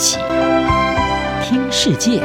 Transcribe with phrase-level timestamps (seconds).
[0.00, 0.16] 起
[1.42, 2.22] 听世界，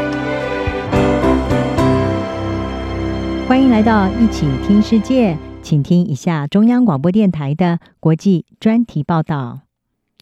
[3.49, 9.59] 欢迎来到一起听世界，请听一下中央广播电台的国际专题报道。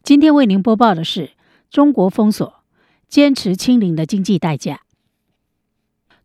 [0.01, 1.33] 今天为您播报的是
[1.69, 2.51] 中国封锁，
[3.07, 4.79] 坚持清零的经济代价。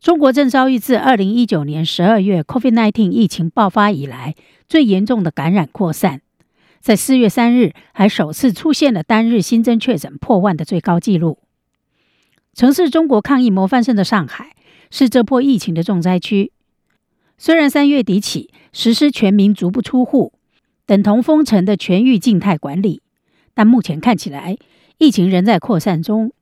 [0.00, 4.34] 中国正遭遇自二零一九年十二月 COVID-19 疫情爆发以来
[4.66, 6.22] 最严重的感染扩散。
[6.80, 11.38] 在四月三日，还首次出现了单日新增确诊破万的最高纪录。
[12.54, 14.56] 曾是中国抗疫模范生的上海，
[14.90, 16.52] 是这波疫情的重灾区。
[17.36, 20.32] 虽然三月底起实施全民足不出户，
[20.86, 23.02] 等同封城的全域静态管理，
[23.54, 24.56] 但目前看起来，
[24.98, 26.32] 疫情仍在扩散中。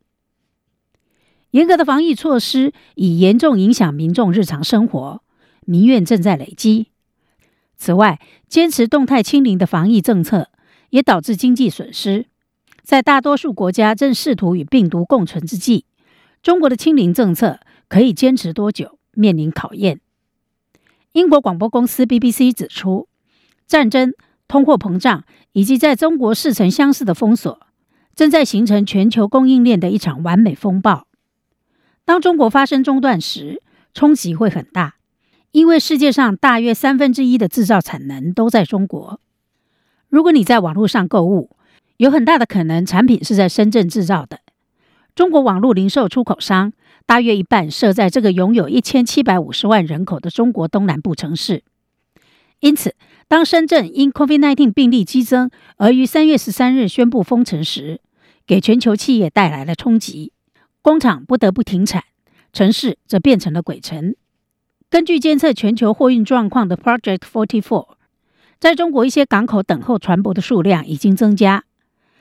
[1.50, 5.22] 严格的防疫措施已严重影响民众日常生活，
[5.66, 6.88] 民怨正在累积。
[7.76, 10.50] 此外，坚持动态清零的防疫政策
[10.90, 12.26] 也导致经济损失。
[12.82, 15.84] 在大多数国家正试图与病毒共存之际，
[16.42, 20.00] 中国的清零政策可以坚持多久，面临考验。
[21.12, 23.08] 英国广播公司 BBC 指出，
[23.66, 24.12] 战争、
[24.46, 27.66] 通货膨胀以及在中国似曾相识的封锁，
[28.14, 31.06] 正在形成全球供应链的一场完美风暴。
[32.04, 34.96] 当中国发生中断时，冲击会很大。
[35.56, 39.22] 因为世界上大约三分之一的制造产能都在中国。
[40.10, 41.56] 如果你在网络上购物，
[41.96, 44.40] 有很大的可能产品是在深圳制造的。
[45.14, 46.74] 中国网络零售出口商
[47.06, 51.64] 大约一半设在这个拥有一千七百五十万人口的中国东南部城市。
[52.60, 52.94] 因此，
[53.26, 58.02] 当深圳因 COVID-19 病例激增而于三月十三日宣布封城时，
[58.46, 60.34] 给全球企业带来了冲击，
[60.82, 62.04] 工厂不得不停产，
[62.52, 64.14] 城市则变成了鬼城。
[64.88, 67.96] 根据监测全球货运状况的 Project Forty Four，
[68.60, 71.64] 在中国一些港口等候船舶的数量已经增加。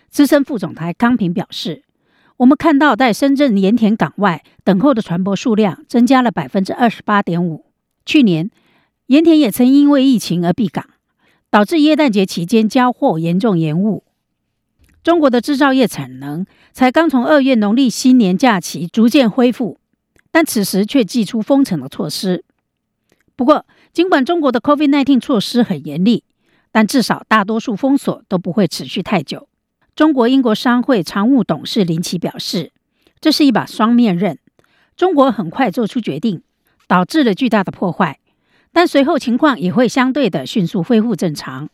[0.10, 1.84] 资深副总裁康平表示
[2.38, 7.66] ：“我们看到在深圳盐田港外等候的船舶数量增加了百分之二十八点五。
[8.04, 8.50] 去年，
[9.08, 10.90] 盐田也曾因为疫情而闭港，
[11.52, 14.04] 导致耶诞节期间交货严重延误。
[15.04, 19.78] 中国的制造业产能才刚从二月农历新年假期逐渐恢复，
[20.32, 22.44] 但此时却祭出封城的措施。”
[23.36, 26.24] 不过，尽管中国的 COVID-19 措施很严厉，
[26.72, 29.50] 但至少大多数封锁都不会持续太久。
[29.94, 32.72] 中国英国商会常务董事林奇表示
[33.20, 34.40] ：“这是一把双面刃。
[34.96, 36.44] 中国很快做出决定，
[36.88, 38.20] 导致了巨大的破坏，
[38.72, 41.70] 但随后情况也会相对的迅速恢复正常。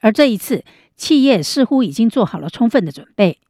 [0.00, 0.64] 而这一次，
[0.96, 3.40] 企业似乎已经做好了充分的准备。”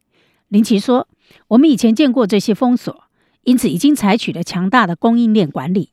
[0.48, 1.06] 林奇说
[1.48, 3.04] ：“我们以前见过这些封锁，
[3.44, 5.90] 因此已经采取了强大的供应链管理。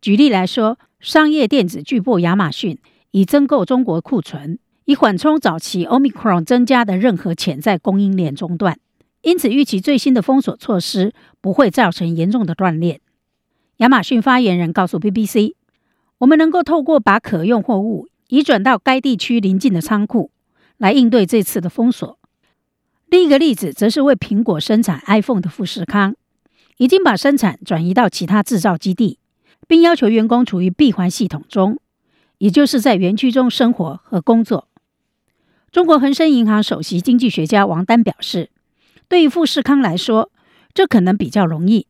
[0.00, 2.78] 举例来说。”商业电子巨擘亚马逊
[3.10, 8.78] 已增购中国库存，以缓冲早期 Omicron 增加的任何潜在供应链中断。
[9.20, 13.02] 因此，预期最新的封锁措施不会造成严重的断裂。
[13.76, 15.52] 亚马逊发言人告诉 BBC：“
[16.20, 20.30] 我们能够透过把可用货物移转到该地区邻近的仓库
[20.78, 22.18] 来应对这次的封锁。”
[23.08, 26.16] 另一个例子则是为苹果生产 iPhone 的富士康，
[26.78, 29.18] 已经把生产转移到其他制造基地。
[29.66, 31.78] 并要求员工处于闭环系统中，
[32.38, 34.68] 也就是在园区中生活和工作。
[35.72, 38.50] 中国恒生银行首席经济学家王丹表示
[39.08, 40.30] ：“对于富士康来说，
[40.72, 41.86] 这可能比较容易；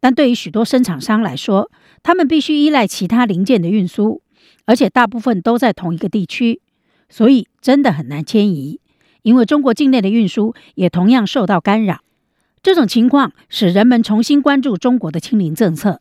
[0.00, 1.70] 但对于许多生产商来说，
[2.02, 4.22] 他们必须依赖其他零件的运输，
[4.64, 6.62] 而且大部分都在同一个地区，
[7.10, 8.80] 所以真的很难迁移。
[9.22, 12.00] 因为中国境内的运输也同样受到干扰。
[12.62, 16.00] 这种情况使人们重新关注中国的清零政策。”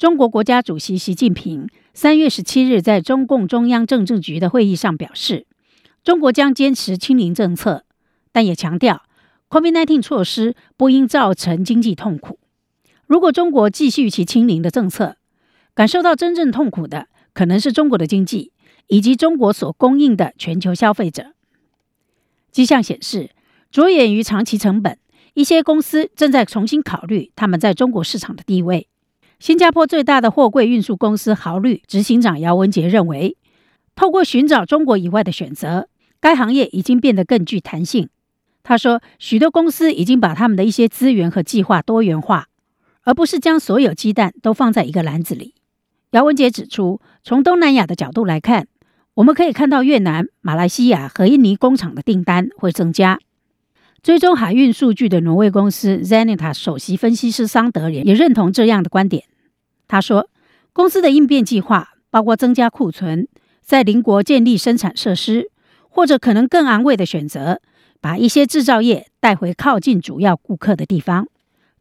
[0.00, 5.46] 中国国家主席习近平三月十七日在中共中央政治局的会议上表示，
[6.02, 7.84] 中国将坚持清零政策，
[8.32, 9.02] 但也强调
[9.50, 12.38] ，COVID-19 措施不应造成经济痛苦。
[13.06, 15.18] 如果中国继续其清零的政策，
[15.74, 18.52] 感受到真正痛苦的可能是中国的经济
[18.86, 21.34] 以及中国所供应的全球消费者。
[22.50, 23.32] 迹象显示，
[23.70, 24.98] 着眼于长期成本，
[25.34, 28.86] 一些公司正在重新考虑他们在中国市场的地位。
[29.40, 33.38] 新加坡最大的货柜运输公司豪绿执行长姚文杰认为，
[33.96, 35.88] 透过寻找中国以外的选择，
[36.20, 38.10] 该行业已经变得更具弹性。
[38.62, 42.48] 他说，许多公司已经把他们的一些资源和计划多元化，
[43.04, 45.54] 而不是将所有鸡蛋都放在一个篮子里。
[46.10, 48.68] 姚文杰指出，从东南亚的角度来看，
[49.14, 53.18] 我们可以看到越南、马来西亚和印尼工厂的订单会增加。
[54.02, 59.24] 追踪海运数据的挪威公司 Xeneta 首席分析师桑德也认同这样的观点。
[59.90, 60.30] 他说，
[60.72, 63.26] 公司的应变计划包括增加库存，
[63.60, 65.50] 在邻国建立生产设施，
[65.88, 67.60] 或者可能更昂贵的选择，
[68.00, 71.26] 把一些制造业带回靠近主要顾客的地方。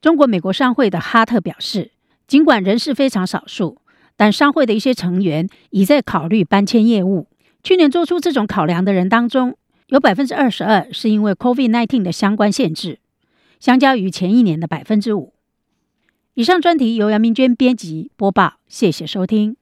[0.02, 1.92] 中国美国商会的哈特表示，
[2.26, 3.78] 尽管人是非常少数，
[4.18, 7.28] 但商会的一些成员已在考虑搬迁业务。
[7.62, 9.56] 去年做出这种考量的人当中，
[9.90, 12.98] 有百分之二十二是因为 COVID-19 的相关限制，
[13.60, 15.34] 相较于前一年的百分之五。
[16.40, 19.58] 以上专题由杨明娟编辑播报，谢谢收听。